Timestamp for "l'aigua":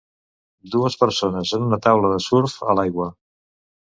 2.79-3.09